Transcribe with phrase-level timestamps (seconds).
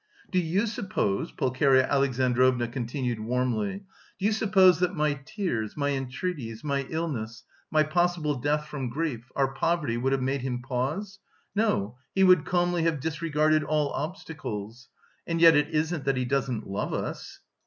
[0.31, 3.83] "Do you suppose" Pulcheria Alexandrovna continued warmly.
[4.17, 9.31] "Do you suppose that my tears, my entreaties, my illness, my possible death from grief,
[9.35, 11.19] our poverty would have made him pause?
[11.53, 14.89] No, he would calmly have disregarded all obstacles.
[15.27, 17.39] And yet it isn't that he doesn't love us!"